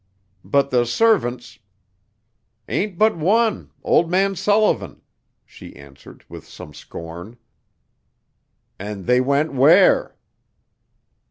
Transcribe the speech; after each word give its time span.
"But 0.43 0.71
the 0.71 0.87
servants" 0.87 1.59
"Ain't 2.67 2.97
but 2.97 3.15
one 3.15 3.69
old 3.83 4.09
man 4.09 4.35
Sullivan," 4.35 5.03
she 5.45 5.75
answered 5.75 6.25
with 6.27 6.47
some 6.47 6.73
scorn. 6.73 7.37
"And 8.79 9.05
they 9.05 9.21
went 9.21 9.53
where?" 9.53 10.15